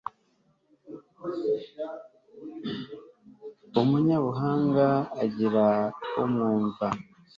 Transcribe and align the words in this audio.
umunyabuhanga 3.81 4.87
agira 5.23 5.65
umwumva 6.23 6.87